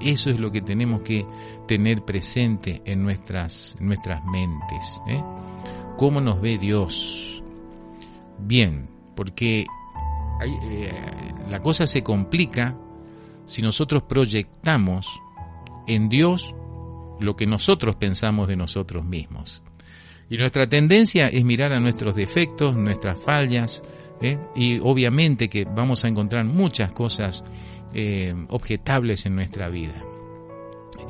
[0.00, 1.26] Eso es lo que tenemos que
[1.66, 5.00] tener presente en nuestras, nuestras mentes.
[5.08, 5.22] ¿eh?
[5.96, 7.42] Cómo nos ve Dios.
[8.38, 9.66] Bien, porque
[10.44, 10.92] eh,
[11.48, 12.76] la cosa se complica
[13.44, 15.06] si nosotros proyectamos
[15.86, 16.54] en Dios
[17.20, 19.62] lo que nosotros pensamos de nosotros mismos.
[20.28, 23.82] Y nuestra tendencia es mirar a nuestros defectos, nuestras fallas,
[24.20, 24.38] ¿eh?
[24.54, 27.44] y obviamente que vamos a encontrar muchas cosas
[27.92, 30.02] eh, objetables en nuestra vida.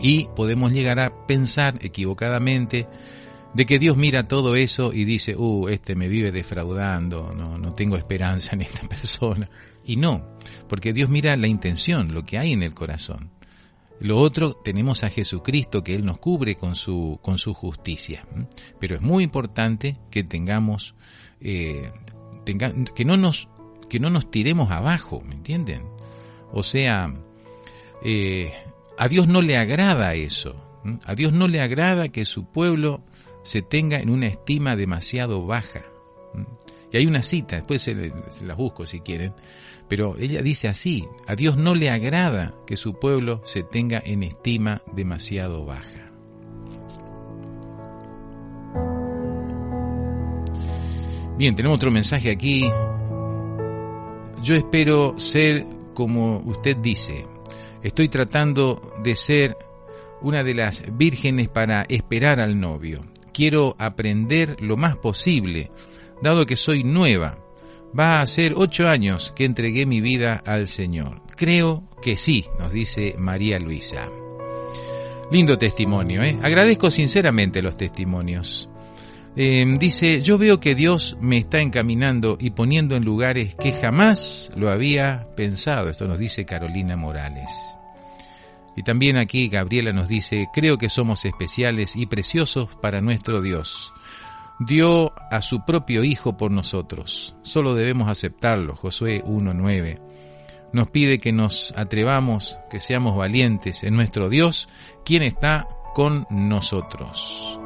[0.00, 2.88] Y podemos llegar a pensar equivocadamente
[3.54, 7.74] de que Dios mira todo eso y dice, uh, este me vive defraudando, no, no
[7.74, 9.48] tengo esperanza en esta persona.
[9.84, 10.36] Y no,
[10.68, 13.30] porque Dios mira la intención, lo que hay en el corazón.
[14.00, 18.26] Lo otro, tenemos a Jesucristo que Él nos cubre con su, con su justicia.
[18.80, 20.94] Pero es muy importante que tengamos,
[21.40, 21.92] eh,
[22.44, 23.48] que, no nos,
[23.88, 25.84] que no nos tiremos abajo, ¿me entienden?
[26.50, 27.14] O sea,
[28.04, 28.52] eh,
[28.98, 30.56] a Dios no le agrada eso.
[31.04, 33.04] A Dios no le agrada que su pueblo
[33.42, 35.86] se tenga en una estima demasiado baja.
[36.90, 37.94] Y hay una cita, después se,
[38.42, 39.34] las busco si quieren,
[39.88, 44.22] pero ella dice así, a Dios no le agrada que su pueblo se tenga en
[44.22, 46.10] estima demasiado baja.
[51.38, 52.70] Bien, tenemos otro mensaje aquí.
[54.42, 57.26] yo espero ser como usted dice.
[57.82, 59.56] Estoy tratando de ser
[60.20, 63.00] una de las vírgenes para esperar al novio.
[63.32, 65.70] Quiero aprender lo más posible,
[66.22, 67.38] dado que soy nueva.
[67.98, 71.22] Va a ser ocho años que entregué mi vida al Señor.
[71.36, 74.08] Creo que sí, nos dice María Luisa.
[75.30, 76.38] Lindo testimonio, ¿eh?
[76.42, 78.68] Agradezco sinceramente los testimonios.
[79.34, 84.50] Em, dice, yo veo que Dios me está encaminando y poniendo en lugares que jamás
[84.56, 85.88] lo había pensado.
[85.88, 87.50] Esto nos dice Carolina Morales.
[88.76, 93.92] Y también aquí Gabriela nos dice, creo que somos especiales y preciosos para nuestro Dios.
[94.58, 97.34] Dio a su propio Hijo por nosotros.
[97.42, 98.76] Solo debemos aceptarlo.
[98.76, 100.00] Josué 1.9.
[100.72, 104.68] Nos pide que nos atrevamos, que seamos valientes en nuestro Dios,
[105.04, 107.58] quien está con nosotros.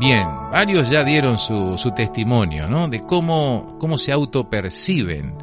[0.00, 2.88] Bien, varios ya dieron su, su testimonio, ¿no?
[2.88, 5.34] De cómo, cómo se autoperciben.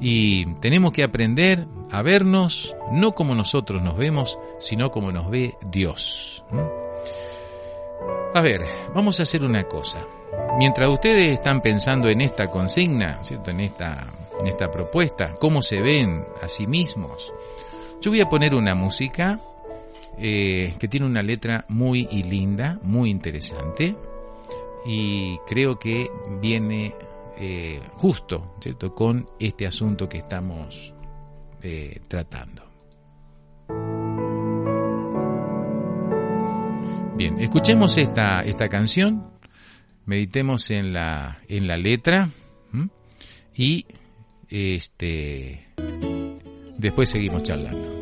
[0.00, 5.56] Y tenemos que aprender a vernos no como nosotros nos vemos, sino como nos ve
[5.70, 6.42] Dios.
[8.34, 8.62] A ver,
[8.94, 10.00] vamos a hacer una cosa.
[10.56, 13.50] Mientras ustedes están pensando en esta consigna, ¿cierto?
[13.50, 14.06] En esta,
[14.40, 17.30] en esta propuesta, cómo se ven a sí mismos,
[18.00, 19.38] yo voy a poner una música
[20.16, 23.94] eh, que tiene una letra muy linda, muy interesante,
[24.86, 26.94] y creo que viene
[27.38, 28.94] eh, justo, ¿cierto?
[28.94, 30.94] Con este asunto que estamos
[31.62, 32.64] eh, tratando.
[37.16, 39.30] Bien, escuchemos esta, esta canción,
[40.06, 42.30] meditemos en la, en la letra
[43.54, 43.86] y
[44.48, 45.68] este,
[46.78, 48.01] después seguimos charlando.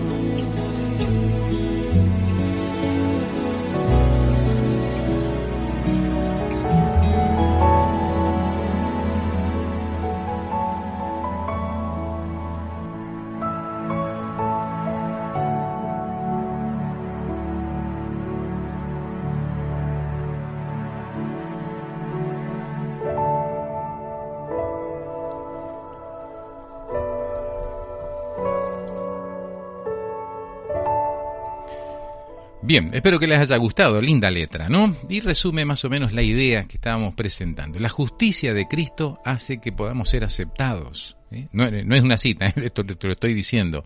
[32.71, 34.95] Bien, espero que les haya gustado, linda letra, ¿no?
[35.09, 37.81] Y resume más o menos la idea que estábamos presentando.
[37.81, 41.17] La justicia de Cristo hace que podamos ser aceptados.
[41.51, 43.83] No, es una cita, esto te lo estoy diciendo.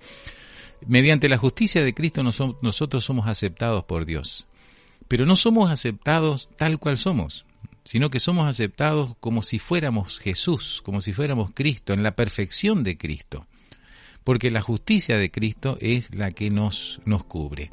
[0.85, 4.45] Mediante la justicia de Cristo nosotros somos aceptados por Dios.
[5.07, 7.47] Pero no somos aceptados tal cual somos,
[7.85, 12.83] sino que somos aceptados como si fuéramos Jesús, como si fuéramos Cristo, en la perfección
[12.83, 13.47] de Cristo.
[14.23, 17.71] Porque la justicia de Cristo es la que nos, nos cubre.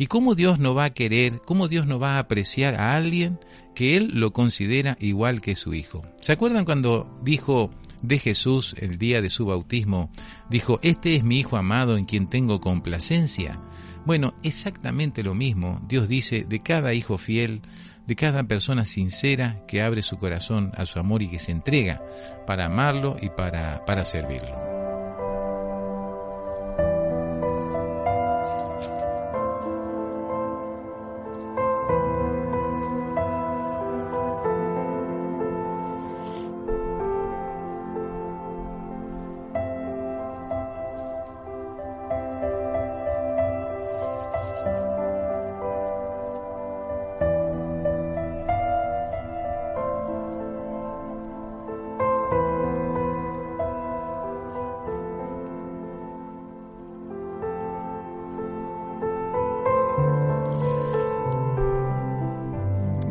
[0.00, 3.40] ¿Y cómo Dios no va a querer, cómo Dios no va a apreciar a alguien
[3.74, 6.02] que Él lo considera igual que su Hijo?
[6.20, 7.70] ¿Se acuerdan cuando dijo
[8.00, 10.10] de Jesús el día de su bautismo?
[10.48, 13.60] Dijo, este es mi Hijo amado en quien tengo complacencia.
[14.06, 17.60] Bueno, exactamente lo mismo Dios dice de cada hijo fiel,
[18.06, 22.00] de cada persona sincera que abre su corazón a su amor y que se entrega
[22.46, 24.77] para amarlo y para, para servirlo.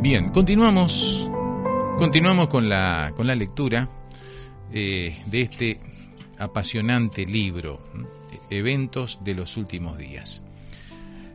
[0.10, 1.30] Bien, continuamos,
[1.98, 3.90] continuamos con la, con la lectura
[4.72, 5.82] eh, de este
[6.40, 7.84] apasionante libro,
[8.50, 10.44] Eventos de los Últimos Días.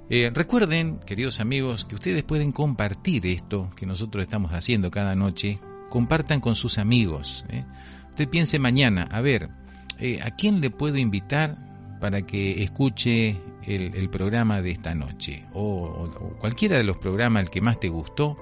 [0.09, 5.59] Eh, recuerden, queridos amigos, que ustedes pueden compartir esto que nosotros estamos haciendo cada noche,
[5.91, 7.45] compartan con sus amigos.
[7.51, 7.67] ¿eh?
[8.09, 9.51] Usted piense mañana, a ver,
[10.25, 11.59] ¿a quién le puedo invitar
[12.01, 15.45] para que escuche el, programa de esta noche?
[15.53, 18.39] O, o, cualquiera de los programas, el que más te gustó,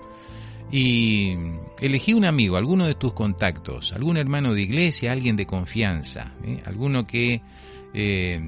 [0.73, 1.37] y
[1.81, 6.63] elegí un amigo, alguno de tus contactos, algún hermano de iglesia, alguien de confianza, ¿eh?
[6.65, 7.43] alguno que,
[7.93, 8.41] eh,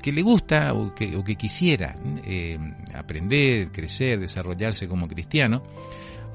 [0.00, 2.58] que le gusta o que, o que quisiera eh,
[2.94, 5.62] aprender, crecer, desarrollarse como cristiano,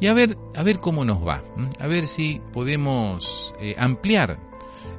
[0.01, 1.43] y a ver, a ver cómo nos va,
[1.79, 4.37] a ver si podemos ampliar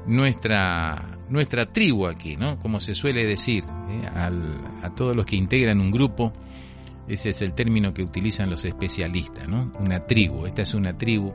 [0.06, 2.58] nuestra, nuestra tribu aquí, ¿no?
[2.58, 3.64] Como se suele decir
[4.14, 6.32] a todos los que integran un grupo,
[7.08, 9.72] ese es el término que utilizan los especialistas, ¿no?
[9.78, 10.46] Una tribu.
[10.46, 11.32] Esta es una tribu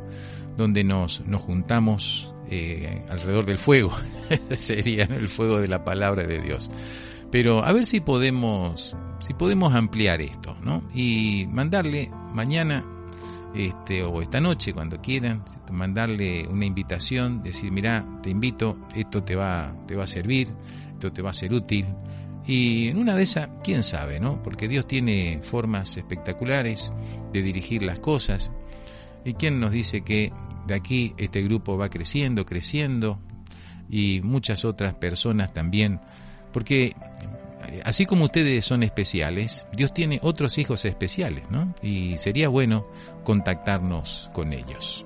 [0.57, 3.91] donde nos, nos juntamos eh, alrededor del fuego.
[4.51, 6.69] Sería el fuego de la palabra de Dios.
[7.31, 10.81] Pero a ver si podemos, si podemos ampliar esto, ¿no?
[10.93, 12.83] Y mandarle mañana
[13.53, 19.35] este, o esta noche, cuando quieran, mandarle una invitación, decir, mira, te invito, esto te
[19.35, 20.49] va, te va a servir,
[20.93, 21.85] esto te va a ser útil,
[22.49, 24.41] y en una de esas, quién sabe, ¿no?
[24.41, 26.91] Porque Dios tiene formas espectaculares
[27.31, 28.51] de dirigir las cosas.
[29.23, 30.33] ¿Y quién nos dice que
[30.65, 33.19] de aquí este grupo va creciendo, creciendo?
[33.87, 35.99] Y muchas otras personas también.
[36.51, 41.75] Porque eh, así como ustedes son especiales, Dios tiene otros hijos especiales, ¿no?
[41.83, 42.87] Y sería bueno
[43.23, 45.05] contactarnos con ellos.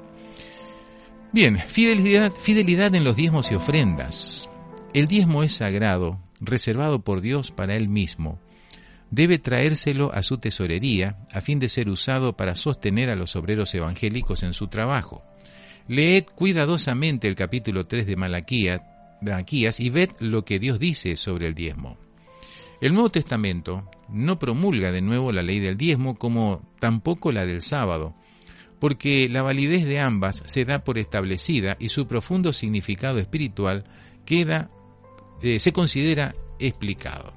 [1.33, 4.49] Bien, fidelidad, fidelidad en los diezmos y ofrendas.
[4.93, 8.39] El diezmo es sagrado reservado por Dios para él mismo,
[9.11, 13.73] debe traérselo a su tesorería a fin de ser usado para sostener a los obreros
[13.75, 15.23] evangélicos en su trabajo.
[15.87, 21.53] Leed cuidadosamente el capítulo 3 de Malaquías y ved lo que Dios dice sobre el
[21.53, 21.97] diezmo.
[22.81, 27.61] El Nuevo Testamento no promulga de nuevo la ley del diezmo como tampoco la del
[27.61, 28.15] sábado,
[28.79, 33.85] porque la validez de ambas se da por establecida y su profundo significado espiritual
[34.25, 34.69] queda
[35.43, 37.33] eh, se considera explicado.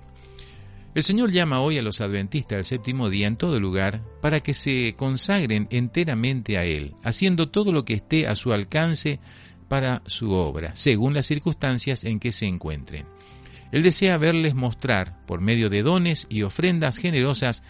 [0.94, 4.54] El Señor llama hoy a los adventistas del séptimo día en todo lugar para que
[4.54, 9.20] se consagren enteramente a Él, haciendo todo lo que esté a su alcance
[9.68, 13.04] para su obra, según las circunstancias en que se encuentren.
[13.72, 17.62] Él desea verles mostrar, por medio de dones y ofrendas generosas,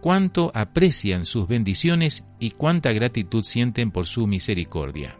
[0.00, 5.19] cuánto aprecian sus bendiciones y cuánta gratitud sienten por su misericordia.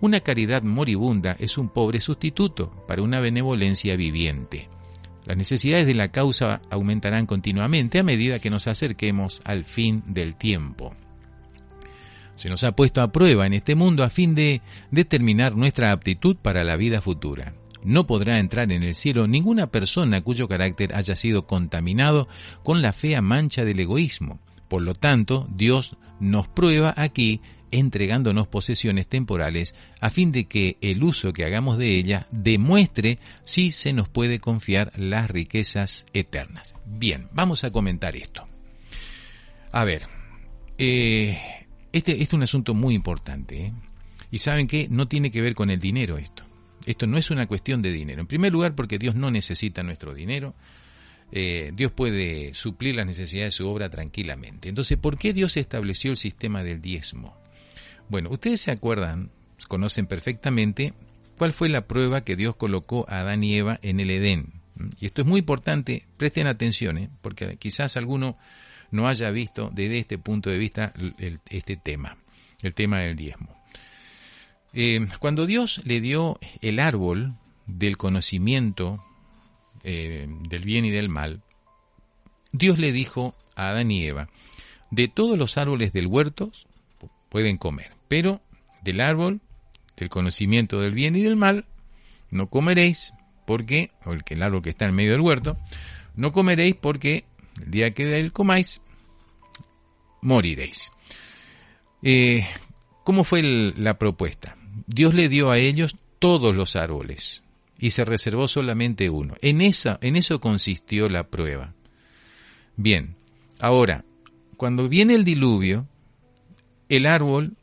[0.00, 4.68] Una caridad moribunda es un pobre sustituto para una benevolencia viviente.
[5.26, 10.36] Las necesidades de la causa aumentarán continuamente a medida que nos acerquemos al fin del
[10.36, 10.94] tiempo.
[12.34, 16.36] Se nos ha puesto a prueba en este mundo a fin de determinar nuestra aptitud
[16.36, 17.52] para la vida futura.
[17.84, 22.28] No podrá entrar en el cielo ninguna persona cuyo carácter haya sido contaminado
[22.62, 24.40] con la fea mancha del egoísmo.
[24.68, 31.02] Por lo tanto, Dios nos prueba aquí entregándonos posesiones temporales a fin de que el
[31.02, 36.76] uso que hagamos de ella demuestre si se nos puede confiar las riquezas eternas.
[36.86, 38.46] Bien, vamos a comentar esto.
[39.72, 40.02] A ver,
[40.78, 41.38] eh,
[41.92, 43.66] este, este, es un asunto muy importante.
[43.66, 43.72] ¿eh?
[44.30, 46.44] Y saben que no tiene que ver con el dinero esto.
[46.86, 48.20] Esto no es una cuestión de dinero.
[48.20, 50.54] En primer lugar, porque Dios no necesita nuestro dinero.
[51.32, 54.68] Eh, Dios puede suplir las necesidades de su obra tranquilamente.
[54.68, 57.39] Entonces, ¿por qué Dios estableció el sistema del diezmo?
[58.10, 59.30] Bueno, ustedes se acuerdan,
[59.68, 60.94] conocen perfectamente
[61.38, 64.54] cuál fue la prueba que Dios colocó a Adán y Eva en el Edén.
[64.98, 67.08] Y esto es muy importante, presten atención, ¿eh?
[67.22, 68.36] porque quizás alguno
[68.90, 70.92] no haya visto desde este punto de vista
[71.48, 72.16] este tema,
[72.62, 73.56] el tema del diezmo.
[74.72, 77.34] Eh, cuando Dios le dio el árbol
[77.66, 79.04] del conocimiento
[79.84, 81.42] eh, del bien y del mal,
[82.50, 84.28] Dios le dijo a Adán y Eva,
[84.90, 86.50] de todos los árboles del huerto
[87.28, 88.42] pueden comer, pero
[88.82, 89.40] del árbol
[89.96, 91.66] del conocimiento del bien y del mal
[92.28, 93.12] no comeréis,
[93.46, 95.56] porque, o el, el árbol que está en medio del huerto,
[96.16, 97.24] no comeréis porque
[97.62, 98.80] el día que de él comáis,
[100.22, 100.90] moriréis.
[102.02, 102.44] Eh,
[103.04, 104.56] ¿Cómo fue la propuesta?
[104.88, 107.44] Dios le dio a ellos todos los árboles
[107.78, 109.34] y se reservó solamente uno.
[109.40, 111.74] En, esa, en eso consistió la prueba.
[112.76, 113.14] Bien,
[113.60, 114.04] ahora,
[114.56, 115.86] cuando viene el diluvio,
[116.88, 117.56] el árbol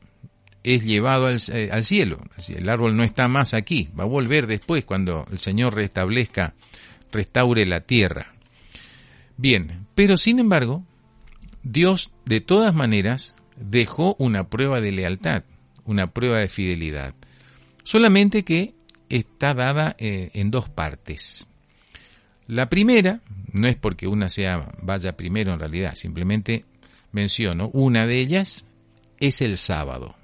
[0.64, 2.20] es llevado al, eh, al, cielo.
[2.50, 6.54] El árbol no está más aquí, va a volver después cuando el Señor restablezca,
[7.12, 8.34] restaure la tierra.
[9.38, 10.84] Bien, pero sin embargo,
[11.64, 15.44] Dios de todas maneras dejó una prueba de lealtad,
[15.86, 17.14] una prueba de fidelidad,
[17.84, 18.74] solamente que
[19.10, 21.48] está dada eh, en dos partes.
[22.48, 26.66] La primera, no es porque una sea vaya primero en realidad, simplemente
[27.12, 28.66] menciono, una de ellas
[29.20, 30.16] es el sábado.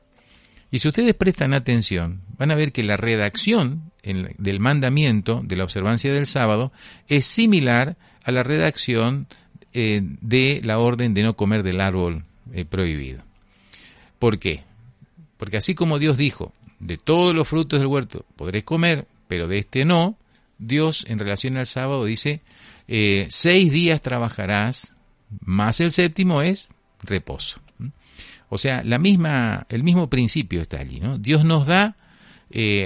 [0.73, 5.65] Y si ustedes prestan atención, van a ver que la redacción del mandamiento de la
[5.65, 6.71] observancia del sábado
[7.07, 9.27] es similar a la redacción
[9.73, 13.21] eh, de la orden de no comer del árbol eh, prohibido.
[14.17, 14.63] ¿Por qué?
[15.37, 19.59] Porque así como Dios dijo, de todos los frutos del huerto podréis comer, pero de
[19.59, 20.17] este no,
[20.57, 22.41] Dios en relación al sábado dice,
[22.87, 24.95] eh, seis días trabajarás,
[25.39, 26.67] más el séptimo es
[27.03, 27.59] reposo.
[28.53, 30.99] O sea, la misma, el mismo principio está allí.
[30.99, 31.17] ¿no?
[31.17, 31.97] Dios nos da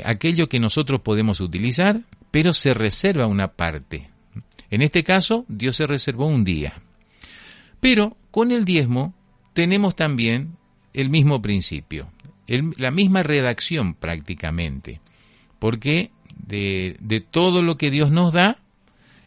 [0.05, 4.09] aquello que nosotros podemos utilizar, pero se reserva una parte.
[4.72, 6.82] En este caso, Dios se reservó un día.
[7.82, 9.13] Pero con el diezmo
[9.51, 10.55] tenemos también
[10.93, 12.13] el mismo principio,
[12.47, 15.01] la misma redacción prácticamente,
[15.59, 18.59] porque de, todo lo que Dios nos da,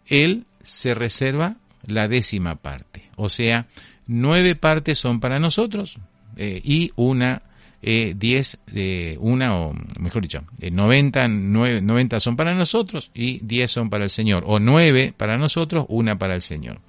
[0.06, 3.10] Él se reserva la décima parte.
[3.16, 3.66] O sea,
[4.06, 5.98] nueve partes son para nosotros
[6.36, 7.42] eh, y una
[7.82, 13.70] eh, diez, eh, una o mejor dicho, eh, 90, 90 son para nosotros y 10
[13.70, 16.80] son para el Señor, o 9 para nosotros, una para el Señor.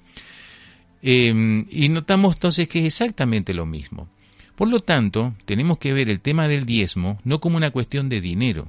[1.00, 4.08] Em, y notamos entonces que es exactamente lo mismo.
[4.54, 8.20] Por lo tanto, tenemos que ver el tema del diezmo no como una cuestión de
[8.20, 8.68] dinero,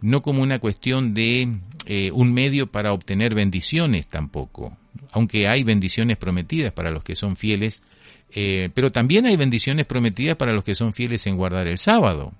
[0.00, 4.76] no como una cuestión de eh, un medio para obtener bendiciones tampoco,
[5.12, 7.82] aunque hay bendiciones prometidas para los que son fieles
[8.30, 12.32] eh, pero también hay bendiciones prometidas para los que son fieles en guardar el sábado.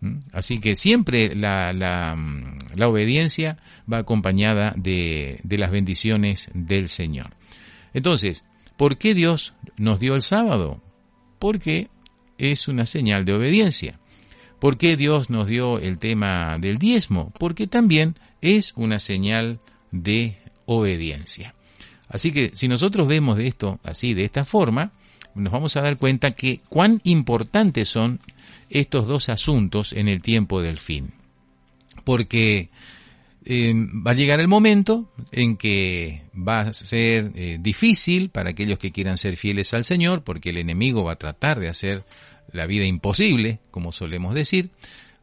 [0.00, 0.18] ¿Mm?
[0.32, 2.16] Así que siempre la, la,
[2.74, 3.58] la obediencia
[3.90, 7.34] va acompañada de, de, las bendiciones del Señor.
[7.94, 8.44] Entonces,
[8.76, 10.80] ¿por qué Dios nos dio el sábado?
[11.38, 11.88] Porque
[12.38, 13.98] es una señal de obediencia.
[14.60, 17.32] ¿Por qué Dios nos dio el tema del diezmo?
[17.38, 19.60] Porque también es una señal
[19.92, 21.54] de obediencia.
[22.08, 24.92] Así que si nosotros vemos de esto así, de esta forma,
[25.38, 28.20] nos vamos a dar cuenta que cuán importantes son
[28.70, 31.12] estos dos asuntos en el tiempo del fin.
[32.04, 32.70] Porque
[33.44, 38.78] eh, va a llegar el momento en que va a ser eh, difícil para aquellos
[38.78, 42.02] que quieran ser fieles al Señor, porque el enemigo va a tratar de hacer
[42.52, 44.70] la vida imposible, como solemos decir,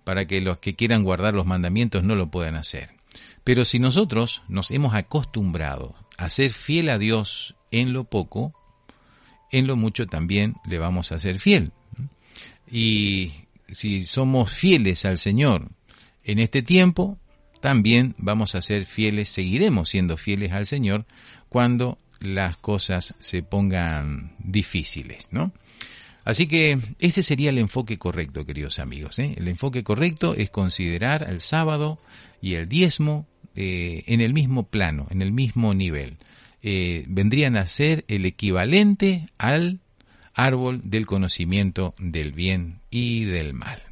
[0.04, 2.92] para que los que quieran guardar los mandamientos no lo puedan hacer.
[3.44, 8.54] Pero si nosotros nos hemos acostumbrado a ser fiel a Dios en lo poco,
[9.52, 11.72] en lo mucho también le vamos a ser fiel.
[12.70, 13.32] Y
[13.70, 15.70] si somos fieles al Señor
[16.24, 17.18] en este tiempo,
[17.62, 21.06] también vamos a ser fieles, seguiremos siendo fieles al Señor
[21.50, 25.52] cuando las cosas se pongan difíciles, ¿no?
[26.26, 29.20] Así que ese sería el enfoque correcto, queridos amigos.
[29.20, 29.36] ¿eh?
[29.38, 32.00] El enfoque correcto es considerar el sábado
[32.42, 36.18] y el diezmo eh, en el mismo plano, en el mismo nivel.
[36.68, 39.82] Eh, vendrían a ser el equivalente al
[40.34, 43.84] árbol del conocimiento del bien y del mal.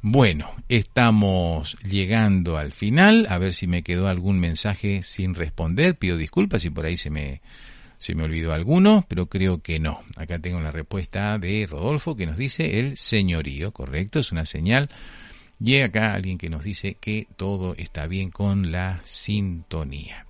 [0.00, 6.16] Bueno, estamos llegando al final, a ver si me quedó algún mensaje sin responder, pido
[6.16, 7.42] disculpas si por ahí se me,
[7.98, 10.00] Se me olvidó alguno, pero creo que no.
[10.16, 14.88] Acá tengo la respuesta de Rodolfo que nos dice el señorío, correcto, es una señal.
[15.60, 20.24] Y acá alguien que nos dice que todo está bien con la sintonía.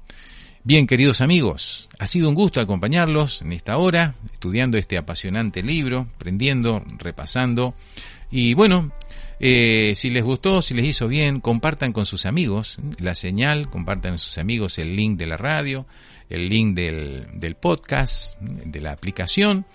[0.64, 6.06] Bien, queridos amigos, ha sido un gusto acompañarlos en esta hora, estudiando este apasionante libro,
[6.14, 7.74] aprendiendo, repasando.
[8.30, 8.92] Y bueno,
[9.40, 14.12] eh, si les gustó, si les hizo bien, compartan con sus amigos la señal, compartan
[14.12, 15.84] con sus amigos el link de la radio,
[16.30, 19.66] el link del, del podcast, de la aplicación,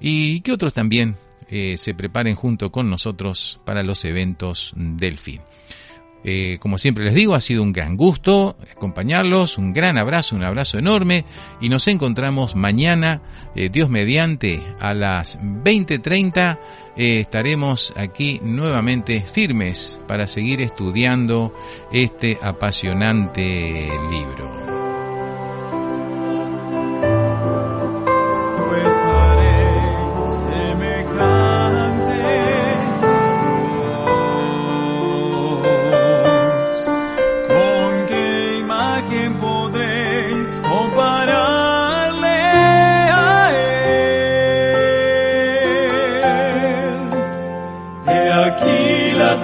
[0.00, 1.16] y que otros también
[1.50, 5.42] eh, se preparen junto con nosotros para los eventos del fin.
[6.22, 10.44] Eh, como siempre les digo, ha sido un gran gusto acompañarlos, un gran abrazo, un
[10.44, 11.24] abrazo enorme
[11.60, 13.22] y nos encontramos mañana,
[13.54, 16.58] eh, Dios mediante, a las 20.30
[16.96, 21.54] eh, estaremos aquí nuevamente firmes para seguir estudiando
[21.92, 24.79] este apasionante libro.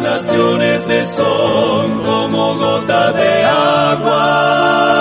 [0.07, 4.95] Naciones le son como gota de agua.